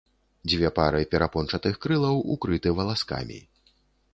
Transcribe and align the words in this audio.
Дзве 0.53 0.69
пары 0.77 1.01
перапончатых 1.11 1.77
крылаў 1.83 2.25
укрыты 2.37 2.69
валаскамі. 2.81 3.39